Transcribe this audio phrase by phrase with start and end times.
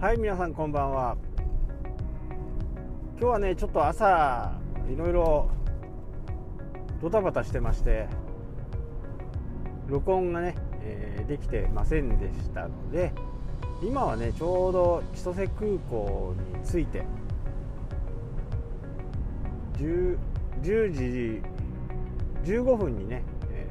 [0.00, 1.16] はい皆さんこんばんは。
[3.18, 4.52] 今日はねちょっと朝
[4.88, 5.50] いろいろ
[7.02, 8.06] ドタバタしてまして
[9.88, 13.12] 録音がね、えー、できてませんでしたので
[13.82, 17.04] 今はねちょうど千歳空港に着いて
[19.78, 20.16] 10,
[20.62, 21.42] 10
[22.44, 23.66] 時15分にね、え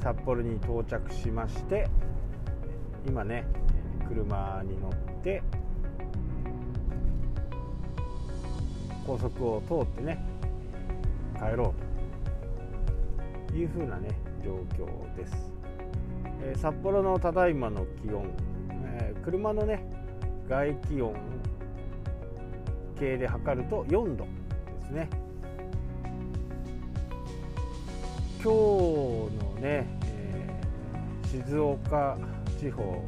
[0.00, 1.88] ー、札幌に到着しまして
[3.06, 3.44] 今ね
[4.14, 4.92] 車に乗っ
[5.22, 5.42] て
[9.04, 10.24] 高速を通ってね
[11.36, 11.74] 帰ろ
[13.48, 14.08] うというふうなね
[14.44, 15.52] 状況です、
[16.42, 18.30] えー、札幌のただいまの気温、
[18.84, 19.84] えー、車のね
[20.48, 21.14] 外気温
[22.98, 24.30] 計で測ると4度で
[24.86, 25.08] すね。
[28.44, 32.18] 今日のね、えー、静岡
[32.60, 33.02] 地方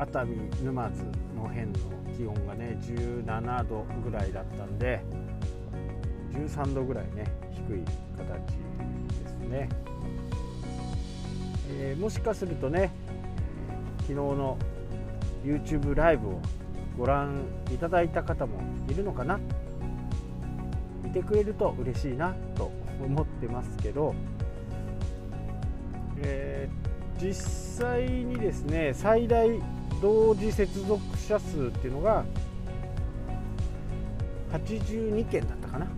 [0.00, 1.04] 熱海沼津
[1.36, 1.72] の辺の
[2.16, 5.02] 気温がね17度ぐらいだったんで
[6.32, 7.24] 13度ぐらいね
[7.68, 7.84] 低い
[8.16, 9.68] 形ですね、
[11.68, 12.90] えー、もしかするとね
[13.98, 14.56] 昨日の
[15.44, 16.40] YouTube ライブを
[16.96, 19.38] ご覧いただいた方もいるのかな？
[21.06, 22.72] いてくれると嬉しいなと
[23.04, 24.14] 思ってますけど、
[26.18, 27.34] えー、実
[27.84, 29.48] 際にですね最大
[30.00, 32.24] 同時接続者数っていうのが
[34.52, 35.86] 82件だったかな。
[35.86, 35.92] な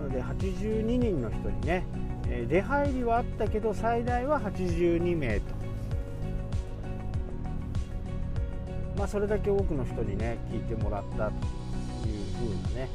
[0.00, 1.84] ので82人の人にね
[2.48, 5.54] 出入りはあったけど最大は82名と。
[8.96, 11.32] まあそれだけ多くの人にね聞いてもらったと
[12.08, 12.88] いう風なね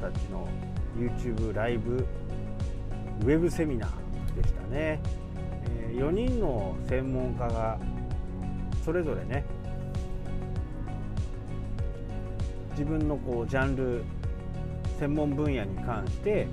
[0.00, 0.48] 形の
[0.96, 2.06] YouTube ライブ
[3.22, 5.00] ウェブセミナーでしたね。
[5.92, 7.78] 4人の専門家が
[8.84, 9.44] それぞれね。
[12.72, 14.04] 自分のこうジャンル
[14.98, 16.46] 専門分野に関して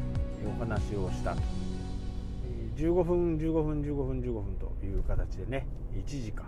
[0.46, 1.42] お話をしたと。
[2.76, 5.66] 15分15分15分15分という形でね
[5.96, 6.46] 1時間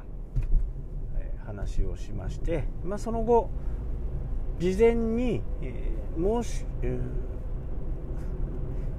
[1.49, 3.49] 話をしまして、まあ、その後
[4.59, 6.99] 事前に、えー、申し、え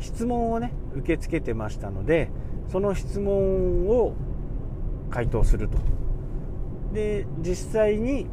[0.01, 2.31] ー、質問をね受け付けてましたので
[2.71, 4.15] その質問を
[5.11, 5.79] 回答すると。
[6.93, 8.27] で実際に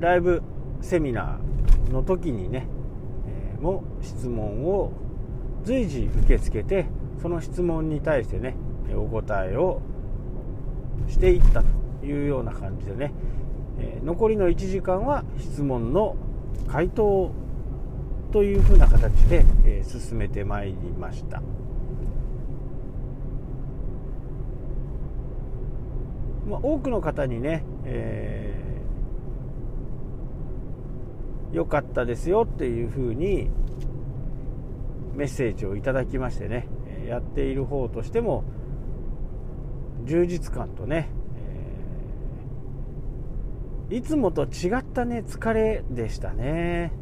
[0.00, 0.42] ライブ
[0.80, 2.66] セミナーの時にね、
[3.26, 4.92] えー、も質問を
[5.64, 6.86] 随時受け付けて
[7.20, 8.54] その質問に対してね
[8.94, 9.82] お答えを
[11.08, 13.12] していったというような感じでね、
[13.78, 16.16] えー、残りの1時間は質問の
[16.68, 17.32] 回答
[18.32, 21.42] というふうな形で、えー、進めてまいりました。
[26.48, 33.50] まあ、多くの方にね、えー、よかったですよっていうふうに
[35.14, 36.68] メッセージをいただきましてね
[37.06, 38.44] やっている方としても
[40.04, 41.10] 充実感とね、
[43.90, 46.92] えー、いつもと違ったね疲れでしたね。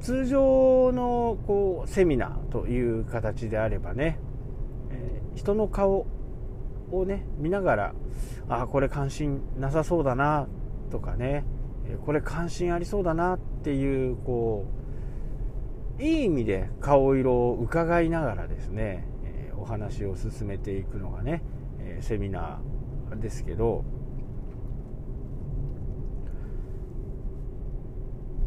[0.00, 4.20] 通常のこうセミナーという形であればね、
[4.90, 6.06] え、人の顔
[6.90, 7.94] をね見ながら
[8.48, 10.46] あこれ関心なさそうだな
[10.90, 11.44] とかね
[12.04, 14.66] これ関心ありそうだなっていうこ
[15.98, 19.06] ういい意味で顔色を伺いながらですね
[19.56, 21.42] お話を進めていくのがね
[22.00, 23.84] セミナーですけど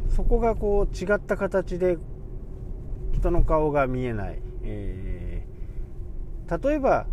[0.10, 1.98] そこがこう違った形で
[3.14, 7.08] 人の顔が見えない、えー、例えば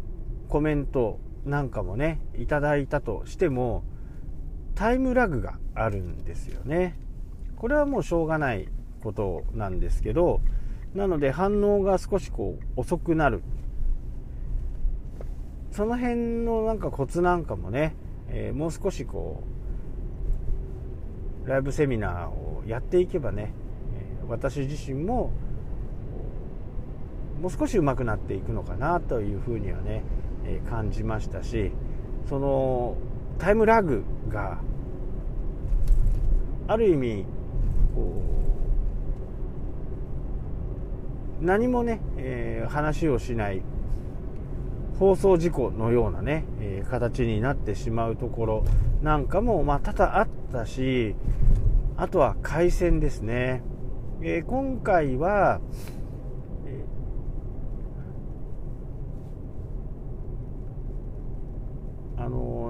[0.49, 3.85] コメントなんかもねいただいたとしても
[4.75, 6.99] タイムラグがあるんですよね。
[7.57, 8.69] これはもうしょうがない
[9.03, 10.41] ことなんですけど
[10.95, 13.43] なので反応が少しこう遅くなる。
[15.71, 17.95] その辺のなんかコツなんかもね、
[18.29, 19.43] えー、もう少しこ
[21.45, 23.53] うライブセミナーをやっていけばね、
[24.27, 25.33] 私自身も
[27.41, 30.03] もう少し上手くなっていくのかなというふうにはね
[30.69, 31.73] 感じましたし
[32.29, 32.97] その
[33.39, 34.59] タイムラグが
[36.69, 37.25] ある意味
[37.95, 38.23] こ
[41.41, 43.63] う何もね、えー、話をしない
[44.99, 48.65] 放送事故のようなね、えー、形になってしまうところ
[49.03, 51.15] なんかも、まあ、多々あったし
[51.99, 53.63] あとは回線ですね、
[54.23, 55.61] えー、今回は、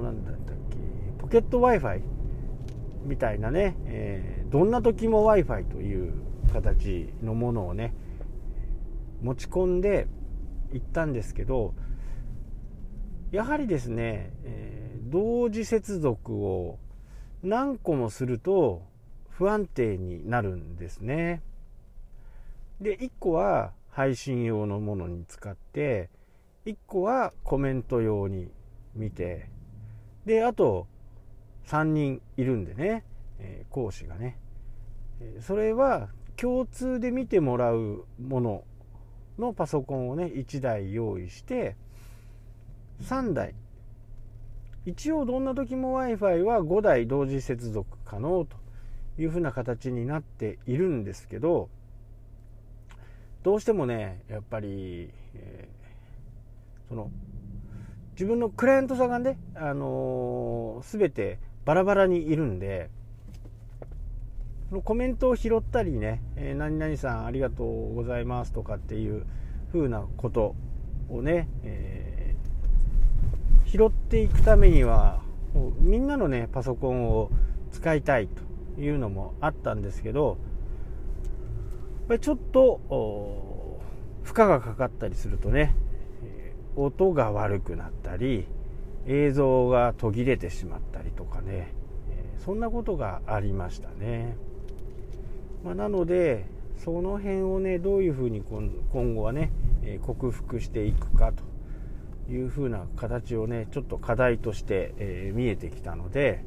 [0.07, 0.77] 何だったっけ？
[1.19, 2.03] ポケット w i f i
[3.05, 6.15] みたいなね、えー、どんな時も w i f i という
[6.53, 7.93] 形のものをね
[9.23, 10.07] 持ち込んで
[10.73, 11.75] いったんですけど
[13.33, 16.79] やはりですね、えー、同時接続を
[17.43, 18.83] 何個もすると
[19.31, 21.43] 不安定になるんですね。
[22.81, 26.11] で1個は配信用のものに使って
[26.67, 28.51] 1個はコメント用に
[28.95, 29.49] 見て
[30.27, 30.87] であと
[31.67, 33.05] 3人いるんでね、
[33.39, 34.39] えー、講師がね。
[35.41, 38.65] それは共通で見てもらうもの
[39.39, 41.77] のパソコンをね1台用意して
[43.03, 43.55] 3台。
[44.85, 48.57] 一応どんな時も w i f i は5台同時接続可能と
[49.19, 51.69] いうふうな形になっているんですけど
[53.43, 57.11] どうしてもねやっぱり、えー、その
[58.17, 62.89] 自分のクライアントさんがね、あのー、全てバラバラにいるんで
[64.73, 69.27] のコメントを拾ったりね、えー、何々さんありがとうございますとかっていう
[69.71, 70.55] ふうなこと
[71.11, 75.21] をね、えー、拾っていくためには
[75.79, 77.31] みんなのねパソコンを
[77.71, 80.39] 使いたいというのもあったんですけど
[82.21, 82.81] ちょっと
[84.23, 85.75] 負荷がかかったりするとね
[86.77, 88.47] 音が悪くなったり
[89.07, 91.75] 映像が途切れてしまったりとかね
[92.39, 94.37] そんなことがありましたね。
[95.65, 96.47] まあ、なので
[96.77, 99.51] その辺をねどういうふうに今後はね
[100.03, 101.43] 克服していくかと
[102.33, 106.45] いうふうな形をねちょっと課題として、え見えてきたので、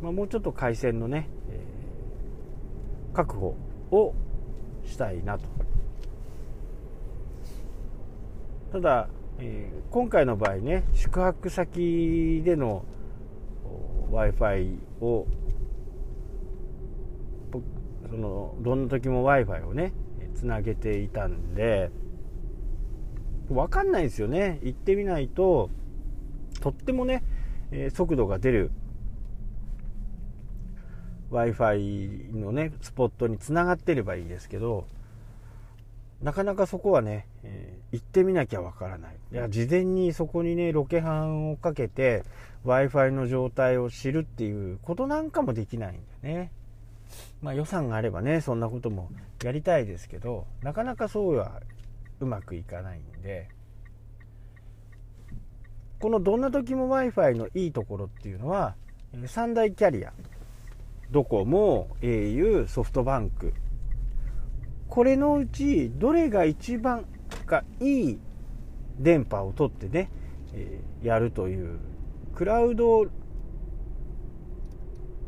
[0.00, 1.60] まあ、もうちょっと回線のね、え
[3.14, 3.56] 確保
[3.90, 4.14] を
[4.84, 5.46] したいなと
[8.72, 9.08] ただ、
[9.38, 12.84] えー、今回の場合ね宿泊先での
[14.10, 15.26] w i f i を
[18.08, 19.92] そのどんな時も w i f i をね
[20.34, 21.90] つなげていたんで
[23.48, 24.60] 分かんないですよね。
[24.62, 25.70] 行ってみないと
[26.60, 27.24] とってもね、
[27.72, 28.70] え速度が出る
[31.30, 34.86] w i f i のねスポットにつながってればいいですけど
[36.22, 39.16] なかなかそこはね、えー、行ってみなきゃわからない。
[39.32, 42.24] いや事前にそこにねロケハンをかけて
[42.64, 46.52] w i f i の状態を知るっていうことなんかもできないんでね。
[47.42, 49.10] まあ、予算があればねそんなことも
[49.42, 51.60] やりたいですけどなかなかそうは
[52.20, 53.48] うまくいかないんで。
[55.98, 58.74] このどんな時も w i f i のいいところっていうのは
[59.14, 60.12] 3大キャリア。
[61.10, 63.52] ドコモ au ソフトバンク。
[64.88, 67.04] これのうちどれが一番
[67.46, 68.18] かいい
[68.98, 70.10] 電波を取ってね、
[70.54, 71.78] えやるという
[72.34, 73.06] クラウド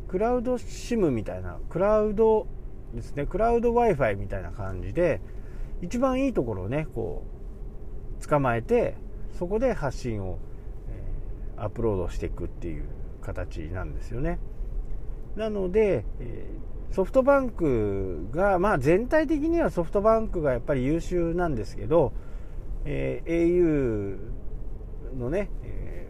[0.07, 2.47] クラウド SIM みたいなクラウド
[2.93, 5.21] ですねクラウド w i f i みたいな感じで
[5.81, 7.23] 一番いいところをねこ
[8.21, 8.95] う捕まえて
[9.37, 10.37] そこで発信を、
[11.55, 12.85] えー、アップロードしていくっていう
[13.21, 14.39] 形なんですよね。
[15.35, 16.05] なので、
[16.91, 22.13] ソフトバンクがまあ全体的にはソフトバンクがやっぱり優秀なんですけど、
[22.85, 24.17] えー、au
[25.17, 26.07] のね、え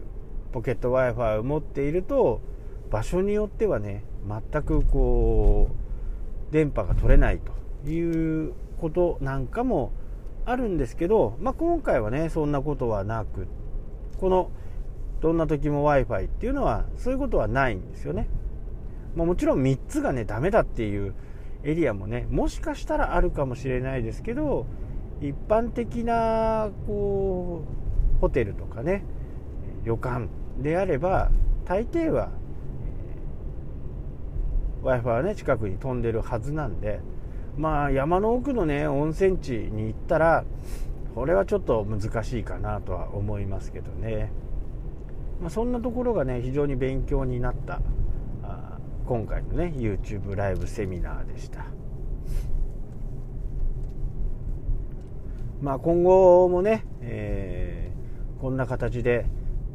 [0.52, 2.40] ポケット w i f i を持っていると
[2.88, 7.40] 場所によってはね全くこう電波が取れない
[7.84, 9.92] ということなんかも
[10.44, 13.48] あるんですけど、まあ、今回はねそんなことはなく
[14.20, 14.50] この
[15.20, 18.28] どんな時も w i f i っていうのはそういうことはないんですよね、
[19.16, 21.14] まあ、もちろん3つがねダメだっていう
[21.62, 24.66] エリアもねもしかしたらあるかもしれないですけど
[25.20, 27.64] 一般的なこ
[28.16, 29.04] うホテルとかね
[29.84, 30.28] 旅館
[30.58, 31.30] であれば
[31.64, 32.30] 大抵は
[34.82, 37.00] w i f i はね近くに飛んでるはずなんで
[37.56, 40.44] まあ山の奥のね温泉地に行ったら
[41.14, 44.32] これはちょっと難しいかなとは思いますけどね、
[45.40, 47.80] まあ、そんなところがね非常に勉強になった
[49.06, 51.66] 今回のね YouTube ライブセミナーでした。
[55.60, 59.26] まあ今後もね、えー、こんな形で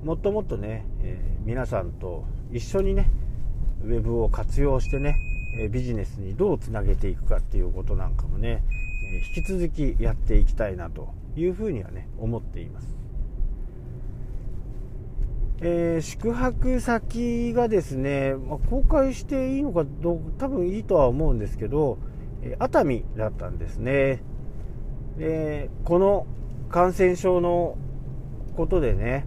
[0.03, 3.09] もっともっとね、えー、皆さんと一緒にね
[3.83, 5.15] ウェブを活用してね
[5.71, 8.63] ビジネスにどうつなげていくかっていうことなんかもね
[9.35, 12.98] 引き続きやっていきたいなというふうにはね思っています、
[15.61, 21.97] えー、宿泊先がですね、まあ、公開していいのかどう多分いいとは思うんですけど
[22.41, 24.21] え熱海だったんですね。
[25.17, 26.25] でこの
[26.69, 27.77] 感染症の
[28.55, 29.25] ことでね。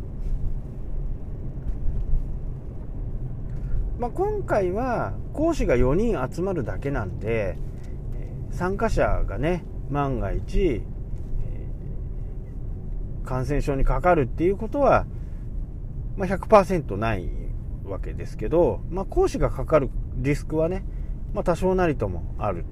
[3.99, 7.57] まあ、今回は講師が4人集まるだけなんで
[8.51, 10.83] 参加者がね万が一
[13.25, 15.07] 感染症にかかるっていうことは、
[16.17, 17.29] まあ、100%ない
[17.85, 20.85] わけですけど、まあ、講師がかかるリスクはね、
[21.35, 22.65] まあ、多少なりともある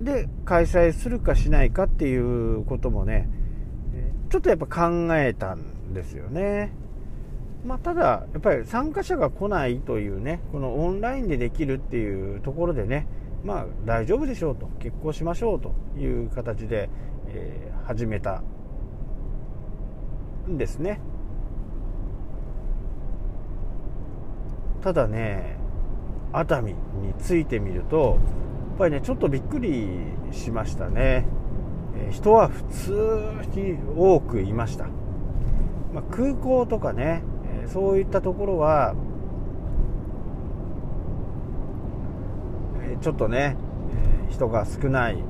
[0.00, 3.28] で開催するかしないかっていうこともね
[4.34, 6.72] ちょっとやっぱ考えたんですよね。
[7.64, 13.06] まあ、ただ、やっぱり参加者が来ないというね、このオンラインでできるっていうところでね、
[13.44, 16.90] まあ、大丈夫でしょうと、結婚しましょうという形で、
[17.28, 18.42] えー、始めた
[20.48, 21.00] んですね。
[24.82, 25.56] ただね、
[26.32, 28.18] 熱海についてみると、
[28.68, 29.88] やっぱりね、ちょっとびっくり
[30.32, 31.26] しましたね。
[31.96, 34.86] えー、人は普通に多くいました。
[35.94, 37.22] まあ、空港とかね、
[37.66, 38.94] そういったところは
[43.00, 43.56] ちょっとね
[44.28, 45.22] え人が少ない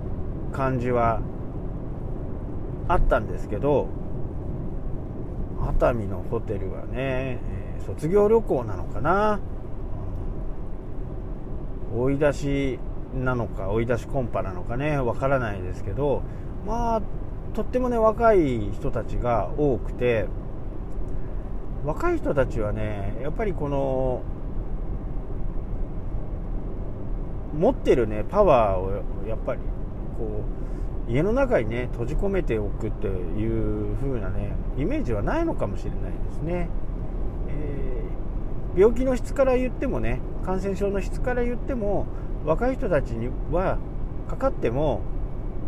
[0.53, 1.21] 感じは
[2.87, 3.89] あったんですけど
[5.69, 9.41] 熱海のホテルはねえ卒業旅行なのかな。
[11.97, 12.79] 追い出し
[13.15, 16.23] なのか追い出しコンパなのかねわからないですけど
[16.67, 17.03] まあ
[17.55, 20.27] とってもね若い人たちが多くて
[21.85, 24.23] 若い人たちはねやっぱりこの
[27.57, 28.91] 持ってるねパワーを
[29.29, 29.61] やっぱり
[30.19, 30.64] こう
[31.09, 36.69] 家の中にね閉じ込めておくっていう風なねイメージはないのかもしれないですね、
[37.49, 42.07] えー、病気の質から言ってもね感染症の質から言っても
[42.45, 43.79] 若い人たちには
[44.29, 45.03] かかっても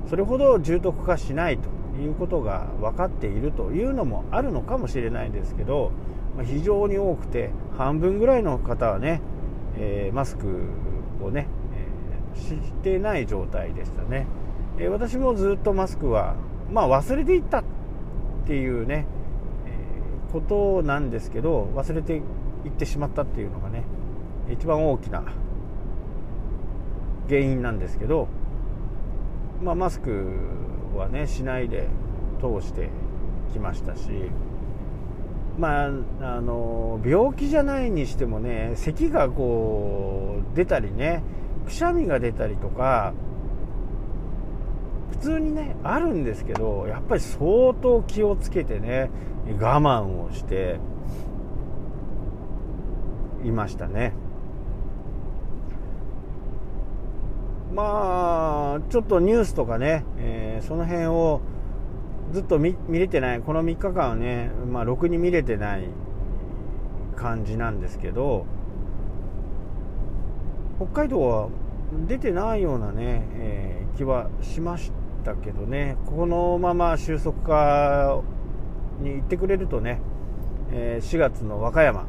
[0.09, 1.69] それほど重篤化しないと
[2.01, 5.93] いうことが分かっているというのもあるのかもしれないですけど、
[6.45, 9.21] 非常に多くて半分ぐらいの方はね、
[9.79, 10.69] えー、マスク
[11.23, 11.49] をね、
[12.37, 14.27] えー、してない状態でしたね、
[14.79, 16.37] え、私もずっとマスクは、
[16.71, 17.65] まあ、忘れていったっ
[18.47, 19.07] ていうね、
[19.67, 22.17] えことなんですけど忘れて
[22.65, 23.85] いってしまったっていうのがね
[24.51, 25.25] 一番大きな
[27.29, 28.29] 原因なんですけど、
[29.63, 30.27] まあ、マスク
[30.97, 31.89] はねしないで
[32.41, 32.91] 通して
[33.53, 34.03] きましたし
[35.59, 35.91] まあ
[36.21, 41.23] あの病気じゃないにしてもね咳がこう出たりね
[41.65, 43.15] くしゃみが出たりとか
[45.21, 49.11] 普通にねあるんですけどやっぱり相当気をつけてね
[49.59, 50.79] 我慢をして
[53.45, 54.13] いましたね。
[57.73, 61.43] まあちょっとニュースとかね、えー、その辺を
[62.33, 65.85] ずっと見れてないこの3日間はね、まあ、ろくに見れてない
[67.17, 68.47] 感じなんですけど
[70.79, 71.49] 北海道は
[72.09, 75.06] 出てないようなね、えー、気はしました。
[75.35, 75.97] けどね。
[76.07, 78.23] このまま収束化
[79.01, 80.01] に行ってくれるとね、
[80.73, 82.07] え、4月の和歌山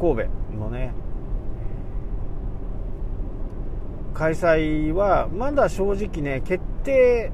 [0.00, 0.92] 神戸のね
[4.14, 7.32] 開催はまだ正直ね決定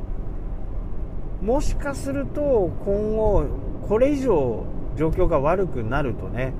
[1.41, 3.45] もしかすると今後
[3.89, 4.65] これ以上
[4.97, 6.53] 状況が悪くなるとね、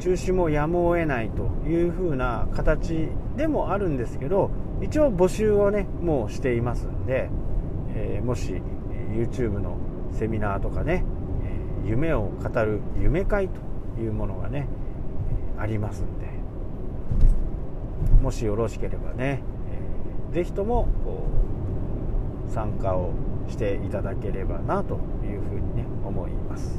[0.00, 4.50] 中止もやむを得ないという風な形でもあるんですけど
[4.84, 7.30] 一応募集をねもうしていますんで、
[7.94, 8.60] えー、もし
[9.12, 9.78] YouTube の
[10.12, 11.04] セミナーとかね
[11.86, 14.68] 夢を語る夢会というものがね
[15.58, 16.26] ありますんで
[18.20, 19.42] もしよろしければね、
[20.30, 20.88] えー、ぜひとも
[22.48, 23.12] 参加を
[23.48, 26.78] していただければなというふうにね思います。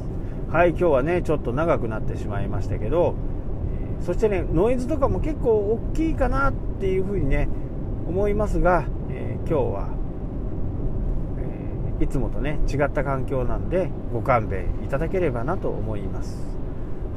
[0.50, 3.16] はい今日はねちょっと長くなってしまいましたけど、
[4.00, 7.50] えー、そしてねノイズとかも結構大きいかなっていうふうにね
[8.08, 9.90] 思いますが、えー、今日は、
[12.00, 16.44] えー、いつもとね違った環境なんでご勘弁いただければなと思います。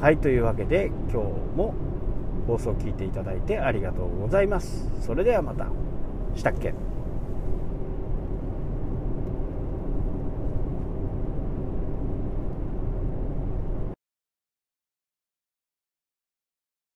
[0.00, 1.74] はいというわけで今日も
[2.46, 4.88] 放送を聞いていただいてありがとうございます。
[5.00, 5.66] それではまた。
[6.36, 6.72] したっけ？